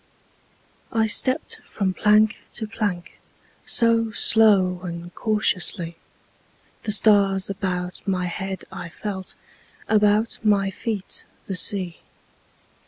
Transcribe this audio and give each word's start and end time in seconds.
I 0.91 1.05
stepped 1.05 1.59
from 1.67 1.93
plank 1.93 2.39
to 2.55 2.65
plank 2.65 3.19
So 3.67 4.09
slow 4.11 4.79
and 4.81 5.13
cautiously; 5.13 5.95
The 6.85 6.91
stars 6.91 7.51
about 7.51 8.01
my 8.07 8.25
head 8.25 8.63
I 8.71 8.89
felt, 8.89 9.35
About 9.87 10.39
my 10.43 10.71
feet 10.71 11.25
the 11.45 11.53
sea. 11.53 11.99